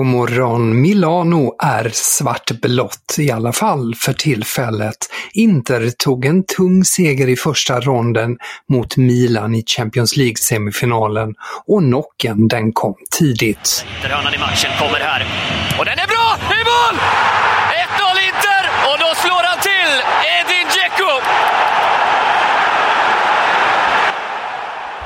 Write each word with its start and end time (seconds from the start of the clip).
God 0.00 0.06
morgon. 0.06 0.80
Milano 0.80 1.54
är 1.62 1.90
svartblått, 1.92 3.16
i 3.18 3.30
alla 3.30 3.52
fall 3.52 3.94
för 3.94 4.12
tillfället. 4.12 4.96
Inter 5.32 5.90
tog 5.90 6.24
en 6.24 6.44
tung 6.44 6.84
seger 6.84 7.28
i 7.28 7.36
första 7.36 7.80
ronden 7.80 8.38
mot 8.68 8.96
Milan 8.96 9.54
i 9.54 9.64
Champions 9.66 10.16
League-semifinalen 10.16 11.34
och 11.66 11.80
knocken 11.80 12.48
den 12.48 12.72
kom 12.72 12.94
tidigt. 13.18 13.86
Interhörnan 13.96 14.34
i 14.34 14.38
matchen 14.38 14.70
kommer 14.78 15.00
här. 15.00 15.26
Och 15.78 15.84
den 15.84 15.98
är 15.98 16.06
bra! 16.06 16.26
I 16.60 16.62
mål! 16.70 16.96
1-0 16.96 18.26
Inter! 18.28 18.64
Och 18.88 18.98
då 19.02 19.14
slår 19.22 19.42
han 19.50 19.58
till! 19.68 19.92
Edin 20.36 20.66
Dzeko! 20.72 21.10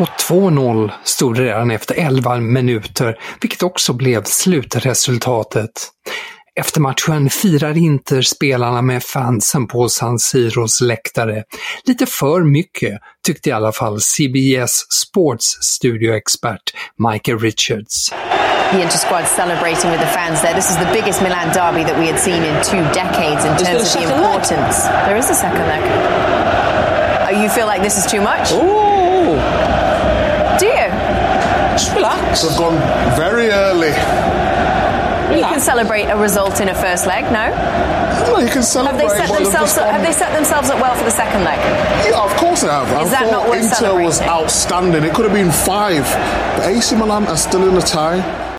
Och 0.00 0.08
2-0 0.08 0.90
stod 1.04 1.34
det 1.34 1.42
redan 1.42 1.70
efter 1.70 1.94
11 1.94 2.36
minuter, 2.36 3.18
vilket 3.40 3.62
också 3.62 3.92
blev 3.92 4.24
slutresultatet. 4.24 5.70
Efter 6.60 6.80
matchen 6.80 7.30
firar 7.30 7.76
Inter-spelarna 7.78 8.82
med 8.82 9.02
fansen 9.02 9.66
på 9.66 9.88
San 9.88 10.18
Siros 10.18 10.80
läktare. 10.80 11.44
Lite 11.84 12.06
för 12.06 12.40
mycket, 12.40 13.00
tyckte 13.26 13.48
i 13.48 13.52
alla 13.52 13.72
fall 13.72 14.00
CBS 14.00 14.92
Sports 15.02 15.46
studioexpert 15.60 16.62
Michael 17.12 17.38
Richards. 17.38 18.12
The 18.70 18.82
Inter 18.82 18.98
squad 18.98 19.24
celebrating 19.26 19.90
with 19.90 20.00
the 20.00 20.06
fans 20.06 20.40
there. 20.40 20.54
This 20.54 20.70
is 20.70 20.76
the 20.76 20.90
biggest 20.92 21.22
Milan 21.22 21.48
derby 21.48 21.84
that 21.84 21.98
we 21.98 22.06
had 22.12 22.20
seen 22.20 22.42
in 22.44 22.54
two 22.64 22.84
decades 23.00 23.44
in 23.44 23.56
terms 23.56 23.96
of 23.96 24.02
the 24.02 24.14
importance. 24.14 24.88
There 25.06 25.18
is 25.18 25.30
a 25.30 25.34
second 25.34 25.66
leg. 25.68 25.82
Oh, 27.28 27.42
you 27.42 27.48
feel 27.48 27.66
like 27.66 27.82
this 27.82 27.98
is 27.98 28.06
too 28.12 28.20
much? 28.20 28.52
Ooh? 28.52 29.59
They've 32.42 32.56
gone 32.58 32.78
very 33.16 33.50
early. 33.50 33.92
You 35.36 35.44
can 35.44 35.60
celebrate 35.60 36.04
a 36.04 36.16
result 36.16 36.60
in 36.60 36.68
a 36.68 36.74
first 36.74 37.06
leg, 37.06 37.24
no? 37.24 37.50
Well, 38.32 38.42
you 38.42 38.48
can 38.48 38.62
celebrate. 38.62 39.02
Have 39.02 39.10
they 39.10 39.26
set 39.26 39.38
themselves 39.38 39.78
up, 39.78 39.90
have 39.90 40.02
they 40.02 40.12
set 40.12 40.32
themselves 40.34 40.70
up 40.70 40.80
well 40.80 40.94
for 40.96 41.04
the 41.04 41.10
second 41.10 41.44
leg? 41.44 41.58
Yeah, 42.04 42.22
of 42.22 42.34
course 42.36 42.62
they 42.62 42.68
have. 42.68 42.90
I 42.92 43.02
Is 43.02 43.10
that 43.10 43.24
thought 43.24 43.30
not 43.30 43.48
worth 43.48 43.62
Inter 43.62 44.02
was 44.02 44.20
outstanding. 44.22 45.04
It 45.04 45.14
could 45.14 45.24
have 45.24 45.34
been 45.34 45.52
five. 45.52 46.04
But 46.56 46.66
AC 46.66 46.96
Milan 46.96 47.26
are 47.26 47.36
still 47.36 47.68
in 47.68 47.74
the 47.74 47.80
tie. 47.80 48.49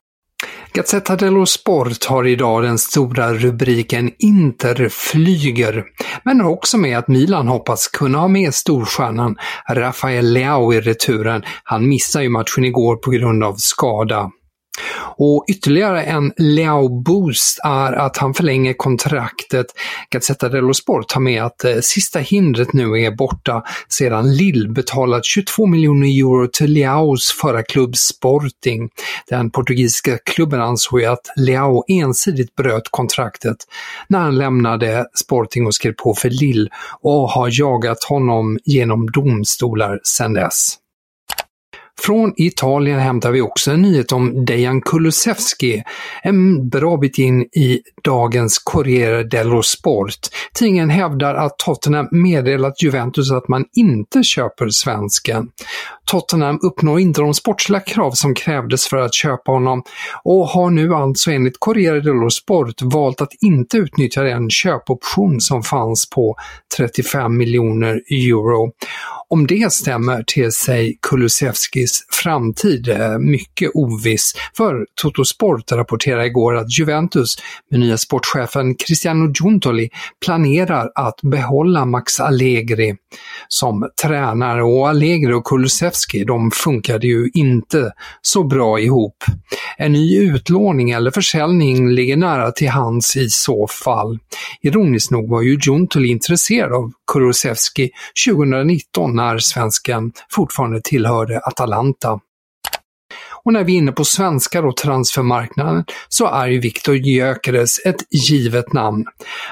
Gazzetta 0.74 1.16
dello 1.16 1.46
Sport 1.46 2.06
har 2.06 2.28
idag 2.28 2.64
den 2.64 2.78
stora 2.78 3.34
rubriken 3.34 4.12
“Inter 4.20 4.90
flyger”, 4.90 5.86
men 6.24 6.42
har 6.42 6.50
också 6.50 6.78
med 6.78 6.98
att 6.98 7.08
Milan 7.08 7.48
hoppas 7.48 7.88
kunna 7.88 8.18
ha 8.18 8.28
med 8.28 8.54
storstjärnan 8.54 9.36
Rafael 9.70 10.34
Leao 10.34 10.74
i 10.74 10.82
returen. 10.82 11.44
Han 11.64 11.90
missade 11.90 12.24
ju 12.26 12.30
matchen 12.30 12.66
igår 12.66 12.96
på 12.96 13.12
grund 13.12 13.44
av 13.44 13.56
skada. 13.58 14.32
Och 15.18 15.46
ytterligare 15.48 16.04
en 16.04 16.34
Leao-boost 16.38 17.60
är 17.64 17.94
att 17.94 18.18
han 18.18 18.34
förlänger 18.34 18.74
kontraktet. 18.74 19.66
Gazzetta 20.10 20.50
dello 20.50 20.74
Sport 20.74 21.12
har 21.12 21.22
med 21.22 21.44
att 21.44 21.64
eh, 21.64 21.76
sista 21.82 22.20
hindret 22.20 22.74
nu 22.74 23.02
är 23.02 23.12
borta 23.12 23.64
sedan 23.90 24.36
Lille 24.36 24.70
betalat 24.70 25.26
22 25.26 25.66
miljoner 25.66 26.08
euro 26.08 26.48
till 26.48 26.72
Leaos 26.72 27.32
förra 27.42 27.64
klubb 27.64 27.98
Sporting. 27.98 28.90
Den 29.30 29.52
portugisiska 29.52 30.18
klubben 30.18 30.62
ansåg 30.62 31.00
ju 31.00 31.06
att 31.06 31.28
Leao 31.36 31.84
ensidigt 31.88 32.56
bröt 32.56 32.92
kontraktet 32.92 33.58
när 34.08 34.20
han 34.20 34.38
lämnade 34.38 35.06
Sporting 35.14 35.66
och 35.66 35.76
skrev 35.76 35.94
på 35.94 36.14
för 36.14 36.30
Lille 36.30 36.70
och 37.02 37.30
har 37.30 37.50
jagat 37.52 38.04
honom 38.04 38.60
genom 38.66 39.12
domstolar 39.12 40.00
sedan 40.04 40.34
dess. 40.34 40.81
Från 42.06 42.34
Italien 42.38 43.00
hämtar 43.00 43.32
vi 43.32 43.42
också 43.42 43.72
en 43.72 43.82
nyhet 43.82 44.12
om 44.12 44.46
Dejan 44.46 44.82
Kulusevski, 44.82 45.84
en 46.24 46.70
bra 46.70 46.98
bit 46.98 47.18
in 47.18 47.42
i 47.42 47.82
dagens 48.04 48.60
Corriere 48.60 49.24
dello 49.24 49.64
Sport. 49.64 50.20
Tidningen 50.54 50.90
hävdar 50.90 51.36
att 51.36 51.58
Tottenham 51.58 52.08
meddelat 52.12 52.84
Juventus 52.84 53.32
att 53.32 53.48
man 53.48 53.66
inte 53.76 54.24
köper 54.24 54.70
svensken. 54.70 55.48
Tottenham 56.12 56.60
uppnår 56.62 57.00
inte 57.00 57.22
de 57.22 57.34
sportsliga 57.34 57.80
krav 57.80 58.12
som 58.12 58.36
krävdes 58.36 58.88
för 58.88 58.98
att 58.98 59.14
köpa 59.14 59.52
honom 59.52 59.84
och 60.24 60.48
har 60.48 60.70
nu 60.70 60.94
alltså 60.94 61.32
enligt 61.32 61.60
Corriere 61.60 62.00
dello 62.00 62.30
Sport 62.30 62.82
valt 62.82 63.22
att 63.22 63.34
inte 63.42 63.78
utnyttja 63.78 64.22
den 64.22 64.50
köpoption 64.50 65.42
som 65.42 65.64
fanns 65.64 66.10
på 66.10 66.36
35 66.78 67.38
miljoner 67.38 68.02
euro. 68.10 68.72
Om 69.34 69.48
det 69.48 69.74
stämmer 69.74 70.24
till 70.24 70.52
sig 70.52 70.98
Kulusevskis 71.02 72.06
framtid 72.10 72.90
eh, 72.90 73.18
mycket 73.20 73.72
oviss, 73.74 74.34
för 74.58 74.86
Toto 75.02 75.26
Sport 75.26 75.72
rapporterade 75.72 76.26
igår 76.26 76.56
att 76.58 76.80
Juventus 76.80 77.36
med 77.70 77.80
nya 77.80 77.98
sportchefen 77.98 78.76
Cristiano 78.76 79.34
Giuntoli 79.34 79.90
planerar 80.26 80.92
att 80.96 81.22
behålla 81.22 81.86
Max 81.86 82.20
Allegri 82.20 82.96
som 83.48 83.90
tränare 84.02 84.64
och 84.64 84.90
Allegri 84.90 85.34
och 85.34 85.46
Kulusevski 85.46 86.24
de 86.24 86.52
funkade 86.52 87.08
ju 87.08 87.30
inte 87.34 87.92
så 88.22 88.44
bra 88.44 88.80
ihop. 88.80 89.24
En 89.78 89.92
ny 89.92 90.18
utlåning 90.20 90.92
eller 90.92 91.12
försäljning 91.12 91.90
ligger 91.90 92.18
nära 92.18 92.52
till 92.52 92.70
hands 92.70 93.16
i 93.16 93.30
så 93.30 93.68
fall. 93.68 94.20
Ironiskt 94.62 95.12
nog 95.12 95.30
var 95.30 95.42
ju 95.42 95.58
Giuntoli 95.62 96.08
intresserad 96.08 96.74
av 96.74 96.92
Kulusevski 97.12 97.90
2019 98.28 99.16
när 99.16 99.38
svensken 99.38 100.12
fortfarande 100.32 100.82
tillhörde 100.82 101.40
Atalanta. 101.40 102.20
Och 103.44 103.54
när 103.54 103.64
vi 103.64 103.74
är 103.74 103.78
inne 103.78 103.92
på 103.92 104.06
svenskar 104.06 104.66
och 104.66 104.78
transfermarknaden 104.78 105.86
så 106.10 106.26
är 106.26 106.48
ju 106.48 106.60
Viktor 106.60 106.96
Gyökeres 106.96 107.86
ett 107.86 108.30
givet 108.30 108.74
namn. 108.74 109.06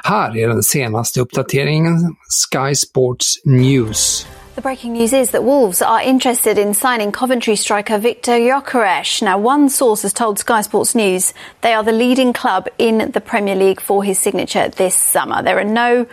Här 0.03 0.37
är 0.37 0.47
den 0.47 0.63
senaste 0.63 1.21
uppdateringen 1.21 2.15
Sky 2.29 2.75
Sports 2.75 3.45
News. 3.45 4.27
The 4.55 4.61
breaking 4.61 4.93
news 4.93 5.13
is 5.13 5.29
that 5.29 5.43
Wolves 5.43 5.81
are 5.81 6.03
interested 6.03 6.57
in 6.57 6.73
signing 6.73 7.11
Coventry 7.11 7.55
striker 7.55 7.97
Victor 7.97 8.33
Gyökeres. 8.33 9.21
Now, 9.21 9.47
one 9.47 9.69
source 9.69 10.03
has 10.03 10.13
told 10.13 10.39
Sky 10.39 10.61
Sports 10.63 10.95
News 10.95 11.33
they 11.61 11.73
are 11.73 11.83
the 11.83 11.91
leading 11.91 12.33
club 12.33 12.67
in 12.77 13.11
the 13.13 13.21
Premier 13.21 13.55
League 13.55 13.81
for 13.81 14.03
his 14.03 14.19
signature 14.19 14.69
this 14.75 14.95
summer. 14.95 15.41
There 15.43 15.57
are 15.59 15.63
no 15.63 16.05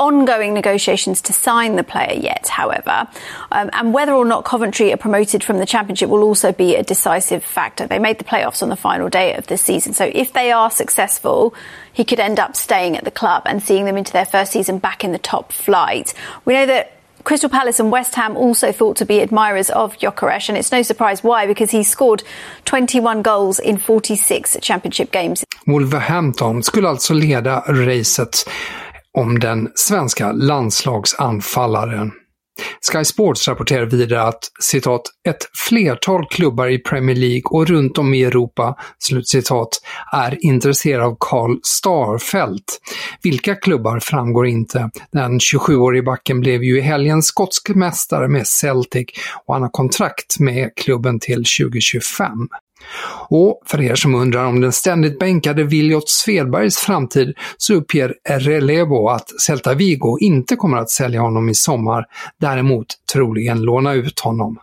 ongoing 0.00 0.54
negotiations 0.54 1.20
to 1.20 1.32
sign 1.32 1.76
the 1.76 1.84
player 1.84 2.14
yet, 2.14 2.48
however. 2.48 3.06
Um, 3.52 3.68
and 3.74 3.92
whether 3.92 4.12
or 4.12 4.24
not 4.24 4.46
Coventry 4.46 4.92
are 4.92 4.96
promoted 4.96 5.44
from 5.44 5.58
the 5.58 5.66
Championship 5.66 6.08
will 6.08 6.22
also 6.22 6.52
be 6.52 6.74
a 6.74 6.82
decisive 6.82 7.44
factor. 7.44 7.86
They 7.86 7.98
made 7.98 8.18
the 8.18 8.24
playoffs 8.24 8.62
on 8.62 8.70
the 8.70 8.76
final 8.76 9.10
day 9.10 9.34
of 9.34 9.46
the 9.46 9.58
season. 9.58 9.92
So 9.92 10.10
if 10.12 10.32
they 10.32 10.52
are 10.52 10.70
successful, 10.70 11.54
he 11.92 12.04
could 12.04 12.18
end 12.18 12.40
up 12.40 12.56
staying 12.56 12.96
at 12.96 13.04
the 13.04 13.10
club 13.10 13.42
and 13.44 13.62
seeing 13.62 13.84
them 13.84 13.98
into 13.98 14.12
their 14.12 14.24
first 14.24 14.52
season 14.52 14.78
back 14.78 15.04
in 15.04 15.12
the 15.12 15.18
top 15.18 15.52
flight. 15.52 16.14
We 16.46 16.54
know 16.54 16.66
that 16.66 16.92
Crystal 17.24 17.50
Palace 17.50 17.78
and 17.78 17.92
West 17.92 18.14
Ham 18.14 18.36
also 18.36 18.72
thought 18.72 18.96
to 18.96 19.04
be 19.04 19.20
admirers 19.20 19.68
of 19.70 19.98
Gyökeres, 19.98 20.48
and 20.48 20.56
it's 20.56 20.72
no 20.72 20.82
surprise 20.82 21.22
why, 21.22 21.46
because 21.46 21.70
he 21.70 21.82
scored 21.82 22.22
21 22.64 23.20
goals 23.20 23.58
in 23.58 23.76
46 23.76 24.56
Championship 24.62 25.12
games. 25.12 25.44
Wolverhampton 25.66 26.62
skulle 26.62 26.88
alltså 26.88 27.14
leda 27.14 27.62
racet 27.66 28.44
om 29.18 29.38
den 29.38 29.68
svenska 29.74 30.32
landslagsanfallaren. 30.32 32.12
Sky 32.92 33.04
Sports 33.04 33.48
rapporterar 33.48 33.86
vidare 33.86 34.22
att 34.22 34.50
citat, 34.60 35.02
ett 35.28 35.48
flertal 35.68 36.26
klubbar 36.30 36.68
i 36.68 36.78
Premier 36.78 37.16
League 37.16 37.42
och 37.44 37.66
runt 37.66 37.98
om 37.98 38.14
i 38.14 38.22
Europa 38.22 38.76
slutcitat, 38.98 39.68
är 40.12 40.44
intresserade 40.44 41.04
av 41.04 41.16
Karl 41.20 41.58
Starfelt. 41.62 42.80
Vilka 43.22 43.54
klubbar 43.54 44.00
framgår 44.00 44.46
inte. 44.46 44.90
Den 45.12 45.38
27-årige 45.38 46.02
backen 46.02 46.40
blev 46.40 46.64
ju 46.64 46.78
i 46.78 46.80
helgen 46.80 47.22
skotsk 47.22 47.68
mästare 47.68 48.28
med 48.28 48.46
Celtic 48.46 49.06
och 49.46 49.54
han 49.54 49.62
har 49.62 49.70
kontrakt 49.70 50.40
med 50.40 50.70
klubben 50.76 51.20
till 51.20 51.44
2025. 51.60 52.48
Och 53.28 53.62
för 53.66 53.82
er 53.82 53.94
som 53.94 54.14
undrar 54.14 54.44
om 54.44 54.60
den 54.60 54.72
ständigt 54.72 55.18
bänkade 55.18 55.64
Viljot 55.64 56.08
Svedbergs 56.08 56.76
framtid 56.78 57.34
så 57.56 57.74
uppger 57.74 58.14
Relevo 58.28 59.08
att 59.08 59.40
Celta 59.40 59.74
Vigo 59.74 60.18
inte 60.20 60.56
kommer 60.56 60.76
att 60.76 60.90
sälja 60.90 61.20
honom 61.20 61.48
i 61.48 61.54
sommar, 61.54 62.04
däremot 62.40 62.86
troligen 63.12 63.62
låna 63.62 63.94
ut 63.94 64.20
honom. 64.20 64.58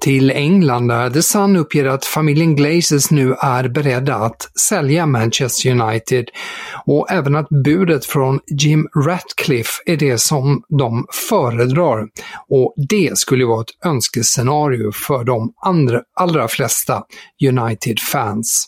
Till 0.00 0.30
England 0.30 0.88
där 0.88 1.10
The 1.10 1.22
Sun 1.22 1.56
uppger 1.56 1.84
att 1.84 2.04
familjen 2.04 2.56
Glazers 2.56 3.10
nu 3.10 3.34
är 3.34 3.68
beredda 3.68 4.14
att 4.14 4.58
sälja 4.60 5.06
Manchester 5.06 5.70
United 5.70 6.30
och 6.86 7.10
även 7.10 7.36
att 7.36 7.48
budet 7.64 8.04
från 8.04 8.40
Jim 8.46 8.88
Ratcliffe 9.06 9.82
är 9.86 9.96
det 9.96 10.20
som 10.20 10.62
de 10.68 11.06
föredrar. 11.28 12.08
Och 12.48 12.74
det 12.88 13.18
skulle 13.18 13.44
vara 13.44 13.60
ett 13.60 13.86
önskescenario 13.86 14.92
för 14.92 15.24
de 15.24 15.52
andra, 15.64 16.00
allra 16.16 16.48
flesta 16.48 17.02
United-fans. 17.48 18.66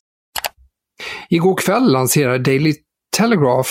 Igår 1.30 1.56
kväll 1.56 1.92
lanserade 1.92 2.38
Daily 2.38 2.74
Telegraph 3.16 3.70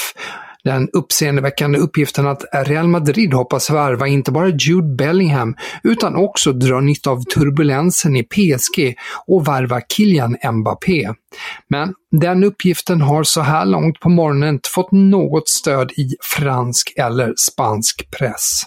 den 0.63 0.89
uppseendeväckande 0.93 1.79
uppgiften 1.79 2.27
att 2.27 2.43
Real 2.53 2.87
Madrid 2.87 3.33
hoppas 3.33 3.69
värva 3.69 4.07
inte 4.07 4.31
bara 4.31 4.49
Jude 4.49 4.95
Bellingham 4.95 5.55
utan 5.83 6.15
också 6.15 6.53
dra 6.53 6.79
nytta 6.79 7.09
av 7.09 7.23
turbulensen 7.23 8.15
i 8.15 8.23
PSG 8.23 8.95
och 9.27 9.47
värva 9.47 9.81
Kylian 9.81 10.37
Mbappé. 10.51 11.09
Men 11.69 11.93
den 12.11 12.43
uppgiften 12.43 13.01
har 13.01 13.23
så 13.23 13.41
här 13.41 13.65
långt 13.65 13.99
på 13.99 14.09
morgonen 14.09 14.49
inte 14.49 14.69
fått 14.69 14.91
något 14.91 15.49
stöd 15.49 15.91
i 15.91 16.15
fransk 16.21 16.93
eller 16.97 17.33
spansk 17.37 18.11
press. 18.11 18.63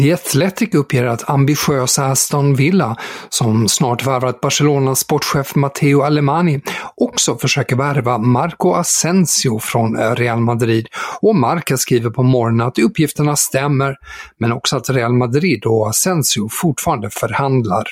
The 0.00 0.12
Athletic 0.12 0.74
uppger 0.74 1.04
att 1.04 1.30
ambitiösa 1.30 2.06
Aston 2.06 2.54
Villa, 2.54 2.96
som 3.28 3.68
snart 3.68 4.06
värvat 4.06 4.40
Barcelonas 4.40 4.98
sportchef 4.98 5.54
Matteo 5.54 6.02
Alemani, 6.02 6.60
också 6.96 7.36
försöker 7.36 7.76
värva 7.76 8.18
Marco 8.18 8.72
Asensio 8.72 9.58
från 9.58 9.96
Real 9.96 10.40
Madrid 10.40 10.88
och 11.20 11.36
Marca 11.36 11.76
skriver 11.76 12.10
på 12.10 12.22
morgonen 12.22 12.66
att 12.66 12.78
uppgifterna 12.78 13.36
stämmer, 13.36 13.96
men 14.38 14.52
också 14.52 14.76
att 14.76 14.90
Real 14.90 15.12
Madrid 15.12 15.64
och 15.64 15.88
Asensio 15.88 16.48
fortfarande 16.50 17.10
förhandlar. 17.10 17.84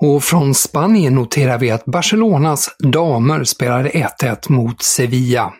Och 0.00 0.24
från 0.24 0.54
Spanien 0.54 1.14
noterar 1.14 1.58
vi 1.58 1.70
att 1.70 1.84
Barcelonas 1.84 2.70
damer 2.78 3.44
spelade 3.44 3.90
1-1 3.90 4.52
mot 4.52 4.82
Sevilla. 4.82 5.52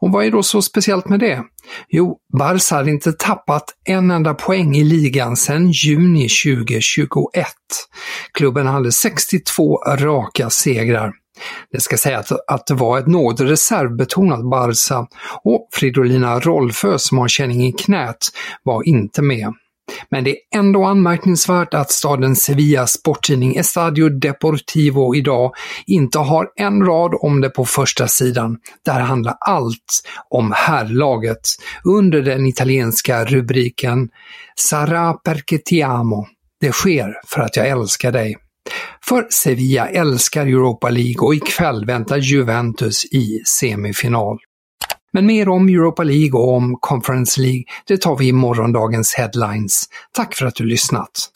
Och 0.00 0.12
vad 0.12 0.24
är 0.24 0.30
då 0.30 0.42
så 0.42 0.62
speciellt 0.62 1.08
med 1.08 1.20
det? 1.20 1.42
Jo, 1.88 2.18
Barca 2.38 2.76
hade 2.76 2.90
inte 2.90 3.12
tappat 3.12 3.64
en 3.84 4.10
enda 4.10 4.34
poäng 4.34 4.76
i 4.76 4.84
ligan 4.84 5.36
sedan 5.36 5.70
juni 5.70 6.28
2021. 6.28 7.46
Klubben 8.32 8.66
hade 8.66 8.92
62 8.92 9.76
raka 9.76 10.50
segrar. 10.50 11.12
Det 11.72 11.80
ska 11.80 11.96
sägas 11.96 12.32
att, 12.32 12.40
att 12.48 12.66
det 12.66 12.74
var 12.74 12.98
ett 12.98 13.06
något 13.06 13.40
reservbetonat 13.40 14.50
Barca 14.50 15.06
och 15.44 15.68
Fridolina 15.72 16.40
Rolfö 16.40 16.98
som 16.98 17.18
har 17.18 17.28
känning 17.28 17.66
i 17.66 17.72
knät 17.72 18.18
var 18.62 18.88
inte 18.88 19.22
med. 19.22 19.54
Men 20.10 20.24
det 20.24 20.30
är 20.30 20.58
ändå 20.58 20.84
anmärkningsvärt 20.84 21.74
att 21.74 21.90
staden 21.90 22.36
Sevillas 22.36 22.92
sporttidning 22.92 23.56
Estadio 23.56 24.08
Deportivo 24.08 25.14
idag 25.14 25.52
inte 25.86 26.18
har 26.18 26.48
en 26.56 26.84
rad 26.86 27.14
om 27.20 27.40
det 27.40 27.50
på 27.50 27.64
första 27.64 28.08
sidan. 28.08 28.56
Där 28.84 29.00
handlar 29.00 29.36
allt 29.40 30.02
om 30.30 30.52
herrlaget 30.56 31.40
under 31.84 32.22
den 32.22 32.46
italienska 32.46 33.24
rubriken 33.24 34.08
“Sara 34.56 35.12
perché 35.12 35.58
ti 35.58 35.82
amo. 35.82 36.26
Det 36.60 36.72
sker 36.72 37.14
för 37.26 37.40
att 37.40 37.56
jag 37.56 37.68
älskar 37.68 38.12
dig. 38.12 38.36
För 39.04 39.26
Sevilla 39.30 39.88
älskar 39.88 40.46
Europa 40.46 40.90
League 40.90 41.20
och 41.20 41.34
ikväll 41.34 41.86
väntar 41.86 42.18
Juventus 42.18 43.04
i 43.04 43.42
semifinal. 43.46 44.38
Men 45.12 45.26
mer 45.26 45.48
om 45.48 45.68
Europa 45.68 46.02
League 46.02 46.40
och 46.40 46.54
om 46.54 46.76
Conference 46.80 47.40
League, 47.40 47.64
det 47.86 47.96
tar 47.96 48.16
vi 48.16 48.28
i 48.28 48.32
morgondagens 48.32 49.14
headlines. 49.14 49.84
Tack 50.12 50.34
för 50.34 50.46
att 50.46 50.54
du 50.54 50.64
lyssnat! 50.64 51.30